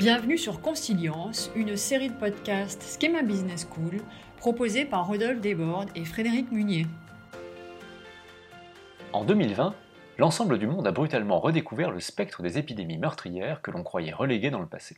[0.00, 4.00] Bienvenue sur Consilience, une série de podcasts Schema Business School
[4.38, 6.86] proposée par Rodolphe Desbordes et Frédéric Munier.
[9.12, 9.74] En 2020,
[10.16, 14.48] l'ensemble du monde a brutalement redécouvert le spectre des épidémies meurtrières que l'on croyait reléguées
[14.48, 14.96] dans le passé.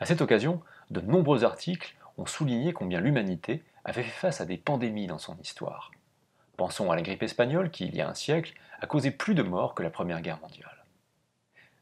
[0.00, 4.56] À cette occasion, de nombreux articles ont souligné combien l'humanité avait fait face à des
[4.56, 5.90] pandémies dans son histoire.
[6.60, 9.42] Pensons à la grippe espagnole qui, il y a un siècle, a causé plus de
[9.42, 10.84] morts que la Première Guerre mondiale.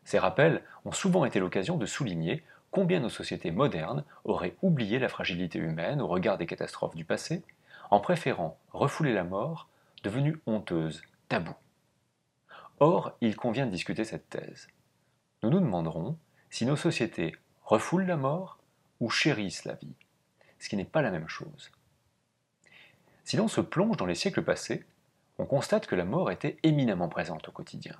[0.05, 5.09] Ces rappels ont souvent été l'occasion de souligner combien nos sociétés modernes auraient oublié la
[5.09, 7.43] fragilité humaine au regard des catastrophes du passé,
[7.91, 9.69] en préférant refouler la mort,
[10.05, 11.57] devenue honteuse, taboue.
[12.79, 14.69] Or, il convient de discuter cette thèse.
[15.43, 16.17] Nous nous demanderons
[16.51, 17.35] si nos sociétés
[17.65, 18.59] refoulent la mort
[19.01, 19.97] ou chérissent la vie,
[20.61, 21.73] ce qui n'est pas la même chose.
[23.29, 24.87] Si l'on se plonge dans les siècles passés,
[25.37, 27.95] on constate que la mort était éminemment présente au quotidien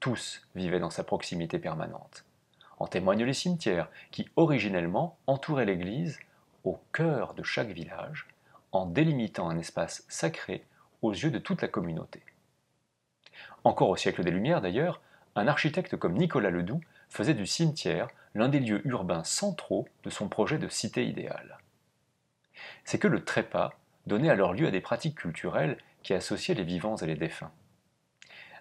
[0.00, 2.24] tous vivaient dans sa proximité permanente.
[2.78, 6.18] En témoignent les cimetières, qui originellement entouraient l'église
[6.64, 8.26] au cœur de chaque village,
[8.72, 10.64] en délimitant un espace sacré
[11.02, 12.22] aux yeux de toute la communauté.
[13.64, 15.02] Encore au siècle des Lumières d'ailleurs,
[15.36, 20.30] un architecte comme Nicolas Ledoux faisait du cimetière l'un des lieux urbains centraux de son
[20.30, 21.58] projet de cité idéale.
[22.84, 23.74] C'est que le trépas
[24.06, 27.52] donnait alors lieu à des pratiques culturelles qui associaient les vivants et les défunts.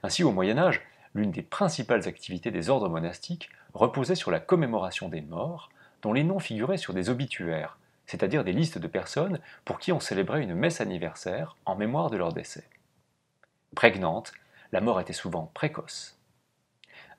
[0.03, 0.81] Ainsi, au Moyen Âge,
[1.13, 5.69] l'une des principales activités des ordres monastiques reposait sur la commémoration des morts,
[6.01, 9.99] dont les noms figuraient sur des obituaires, c'est-à-dire des listes de personnes pour qui on
[9.99, 12.67] célébrait une messe anniversaire en mémoire de leur décès.
[13.75, 14.33] Prégnante,
[14.71, 16.17] la mort était souvent précoce.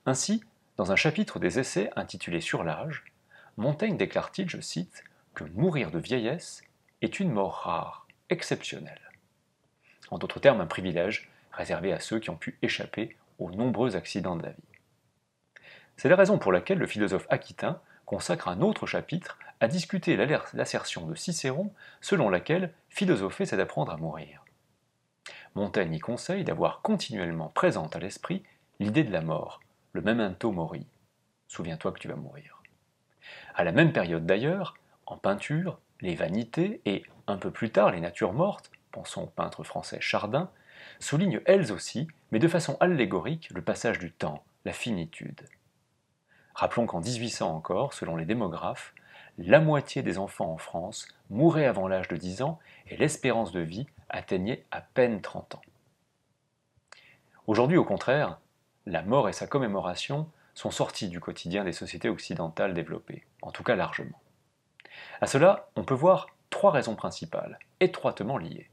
[0.07, 0.43] Ainsi,
[0.77, 3.05] dans un chapitre des Essais intitulé Sur l'âge,
[3.57, 6.63] Montaigne déclare-t-il, je cite, que mourir de vieillesse
[7.01, 8.04] est une mort rare,
[8.35, 9.01] exceptionnelle.
[10.11, 14.37] En d'autres termes, un privilège réservé à ceux qui ont pu échapper aux nombreux accidents
[14.37, 14.75] de la vie.
[15.97, 20.17] C'est la raison pour laquelle le philosophe aquitain consacre un autre chapitre à discuter
[20.53, 24.45] l'assertion de Cicéron selon laquelle philosopher c'est d'apprendre à mourir.
[25.55, 28.43] Montaigne y conseille d'avoir continuellement présente à l'esprit
[28.81, 29.61] l'idée de la mort,
[29.93, 30.85] le memento mori.
[31.47, 32.61] Souviens-toi que tu vas mourir.
[33.55, 34.75] À la même période d'ailleurs,
[35.07, 39.65] en peinture, les vanités et, un peu plus tard, les natures mortes, pensons au peintre
[39.65, 40.51] français Chardin,
[41.01, 45.49] soulignent elles aussi, mais de façon allégorique, le passage du temps, la finitude.
[46.55, 48.95] Rappelons qu'en 1800 encore, selon les démographes,
[49.39, 53.61] la moitié des enfants en France mouraient avant l'âge de 10 ans et l'espérance de
[53.61, 55.63] vie atteignait à peine 30 ans.
[57.47, 58.39] Aujourd'hui, au contraire,
[58.85, 63.65] la mort et sa commémoration sont sortis du quotidien des sociétés occidentales développées, en tout
[63.65, 64.21] cas largement.
[65.21, 68.69] À cela, on peut voir trois raisons principales, étroitement liées.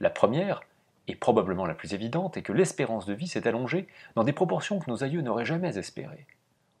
[0.00, 0.60] La première
[1.08, 4.78] et probablement la plus évidente, est que l'espérance de vie s'est allongée dans des proportions
[4.78, 6.26] que nos aïeux n'auraient jamais espérées.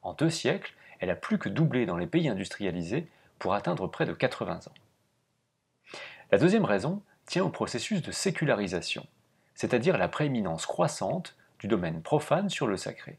[0.02, 4.04] En deux siècles, elle a plus que doublé dans les pays industrialisés pour atteindre près
[4.04, 5.98] de 80 ans.
[6.30, 9.06] La deuxième raison tient au processus de sécularisation,
[9.54, 13.16] c'est-à-dire la prééminence croissante du domaine profane sur le sacré.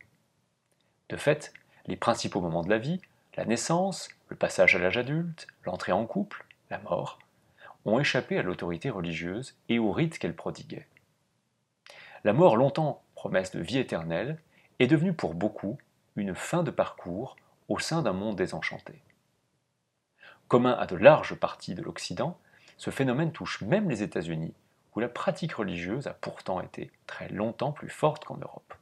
[1.09, 1.53] De fait,
[1.87, 3.01] les principaux moments de la vie,
[3.35, 7.19] la naissance, le passage à l'âge adulte, l'entrée en couple, la mort,
[7.85, 10.87] ont échappé à l'autorité religieuse et aux rites qu'elle prodiguait
[12.23, 14.39] la mort longtemps promesse de vie éternelle
[14.79, 15.77] est devenue pour beaucoup
[16.15, 17.35] une fin de parcours
[17.67, 19.01] au sein d'un monde désenchanté.
[20.47, 22.37] Commun à de larges parties de l'Occident,
[22.77, 24.53] ce phénomène touche même les États-Unis,
[24.95, 28.73] où la pratique religieuse a pourtant été très longtemps plus forte qu'en Europe.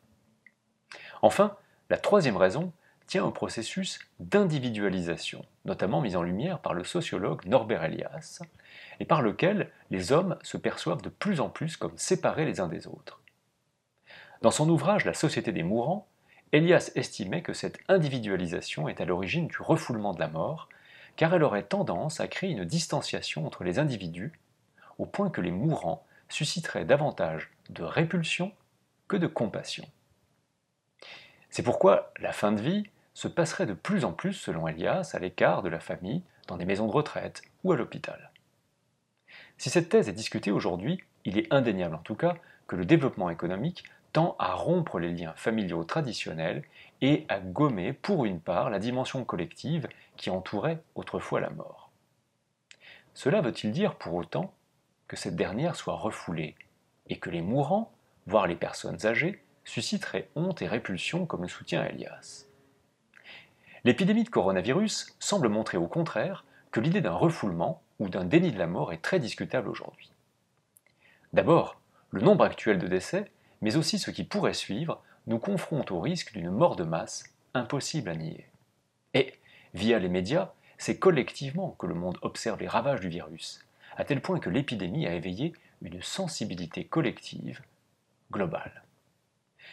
[1.22, 1.56] Enfin,
[1.90, 2.72] la troisième raison
[3.08, 8.42] tient au processus d'individualisation, notamment mis en lumière par le sociologue Norbert Elias,
[9.00, 12.68] et par lequel les hommes se perçoivent de plus en plus comme séparés les uns
[12.68, 13.22] des autres.
[14.42, 16.08] Dans son ouvrage La société des mourants,
[16.52, 20.70] Elias estimait que cette individualisation est à l'origine du refoulement de la mort,
[21.16, 24.32] car elle aurait tendance à créer une distanciation entre les individus,
[24.98, 28.52] au point que les mourants susciteraient davantage de répulsion
[29.08, 29.88] que de compassion.
[31.50, 35.18] C'est pourquoi la fin de vie se passerait de plus en plus, selon Elias, à
[35.18, 38.30] l'écart de la famille, dans des maisons de retraite ou à l'hôpital.
[39.58, 42.36] Si cette thèse est discutée aujourd'hui, il est indéniable en tout cas
[42.68, 46.64] que le développement économique tend à rompre les liens familiaux traditionnels
[47.02, 51.90] et à gommer pour une part la dimension collective qui entourait autrefois la mort.
[53.16, 54.54] Cela veut-il dire pour autant
[55.08, 56.54] que cette dernière soit refoulée
[57.08, 57.92] et que les mourants,
[58.28, 62.47] voire les personnes âgées, susciteraient honte et répulsion comme le soutient Elias?
[63.88, 68.60] L'épidémie de coronavirus semble montrer au contraire que l'idée d'un refoulement ou d'un déni de
[68.60, 70.12] la mort est très discutable aujourd'hui.
[71.32, 71.80] D'abord,
[72.12, 73.32] le nombre actuel de décès,
[73.62, 78.10] mais aussi ce qui pourrait suivre, nous confronte au risque d'une mort de masse impossible
[78.10, 78.50] à nier.
[79.14, 79.36] Et,
[79.74, 84.20] via les médias, c'est collectivement que le monde observe les ravages du virus, à tel
[84.20, 87.62] point que l'épidémie a éveillé une sensibilité collective
[88.34, 88.84] globale.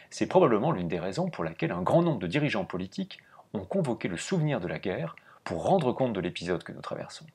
[0.09, 3.19] C'est probablement l'une des raisons pour laquelle un grand nombre de dirigeants politiques
[3.55, 7.25] ont convoqué le souvenir de la guerre pour rendre compte de l'épisode que nous traversons.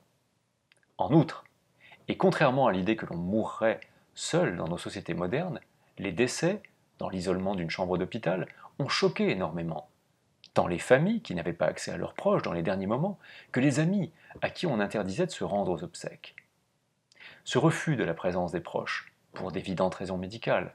[0.98, 1.44] En outre,
[2.08, 3.80] et contrairement à l'idée que l'on mourrait
[4.14, 5.60] seul dans nos sociétés modernes,
[5.98, 6.62] les décès,
[6.98, 8.46] dans l'isolement d'une chambre d'hôpital,
[8.78, 9.88] ont choqué énormément,
[10.54, 13.18] tant les familles qui n'avaient pas accès à leurs proches dans les derniers moments,
[13.52, 14.12] que les amis
[14.42, 16.34] à qui on interdisait de se rendre aux obsèques.
[17.44, 20.74] Ce refus de la présence des proches, pour d'évidentes raisons médicales,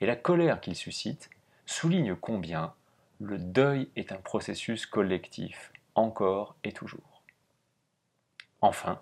[0.00, 1.28] et la colère qu'il suscite,
[1.66, 2.72] soulignent combien
[3.20, 7.22] le deuil est un processus collectif, encore et toujours.
[8.60, 9.00] Enfin,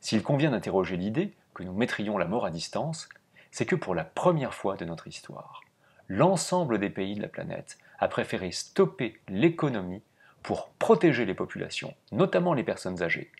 [0.00, 3.08] s'il convient d'interroger l'idée que nous mettrions la mort à distance,
[3.50, 5.62] c'est que pour la première fois de notre histoire,
[6.06, 10.02] l'ensemble des pays de la planète a préféré stopper l'économie
[10.44, 13.32] pour protéger les populations, notamment les personnes âgées,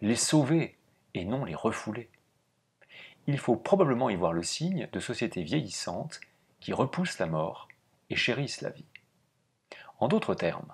[0.00, 0.76] les sauver
[1.14, 2.10] et non les refouler.
[3.28, 6.20] Il faut probablement y voir le signe de sociétés vieillissantes
[6.58, 7.68] qui repoussent la mort
[8.10, 8.84] et chérissent la vie.
[9.98, 10.72] En d'autres termes,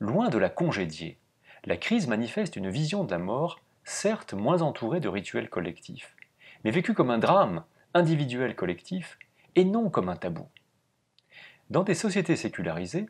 [0.00, 1.18] loin de la congédier,
[1.64, 6.16] la crise manifeste une vision de la mort certes moins entourée de rituels collectifs,
[6.64, 7.64] mais vécue comme un drame
[7.94, 9.18] individuel collectif
[9.54, 10.48] et non comme un tabou.
[11.70, 13.06] Dans des sociétés sécularisées,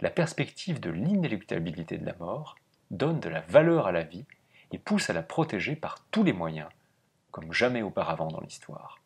[0.00, 2.56] la perspective de l'inéluctabilité de la mort
[2.90, 4.24] donne de la valeur à la vie
[4.72, 6.68] et pousse à la protéger par tous les moyens,
[7.30, 9.03] comme jamais auparavant dans l'histoire.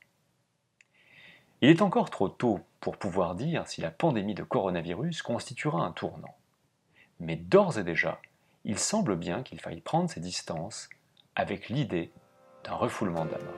[1.61, 5.91] Il est encore trop tôt pour pouvoir dire si la pandémie de coronavirus constituera un
[5.91, 6.37] tournant.
[7.19, 8.21] Mais d'ores et déjà,
[8.65, 10.89] il semble bien qu'il faille prendre ses distances
[11.35, 12.13] avec l'idée
[12.63, 13.55] d'un refoulement de la mort.